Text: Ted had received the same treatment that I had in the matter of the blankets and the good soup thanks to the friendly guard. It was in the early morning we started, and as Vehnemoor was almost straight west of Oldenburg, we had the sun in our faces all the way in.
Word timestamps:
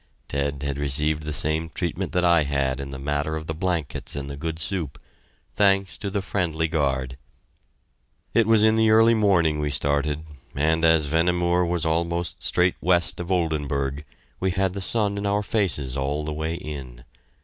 Ted 0.27 0.63
had 0.63 0.79
received 0.79 1.21
the 1.21 1.31
same 1.31 1.69
treatment 1.75 2.11
that 2.11 2.25
I 2.25 2.41
had 2.41 2.79
in 2.79 2.89
the 2.89 2.97
matter 2.97 3.35
of 3.35 3.45
the 3.45 3.53
blankets 3.53 4.15
and 4.15 4.31
the 4.31 4.35
good 4.35 4.57
soup 4.57 4.99
thanks 5.53 5.95
to 5.99 6.09
the 6.09 6.23
friendly 6.23 6.67
guard. 6.67 7.17
It 8.33 8.47
was 8.47 8.63
in 8.63 8.77
the 8.77 8.89
early 8.89 9.13
morning 9.13 9.59
we 9.59 9.69
started, 9.69 10.23
and 10.55 10.83
as 10.83 11.05
Vehnemoor 11.05 11.67
was 11.67 11.85
almost 11.85 12.41
straight 12.41 12.77
west 12.81 13.19
of 13.19 13.31
Oldenburg, 13.31 14.03
we 14.39 14.49
had 14.49 14.73
the 14.73 14.81
sun 14.81 15.19
in 15.19 15.27
our 15.27 15.43
faces 15.43 15.95
all 15.95 16.25
the 16.25 16.33
way 16.33 16.55
in. 16.55 17.03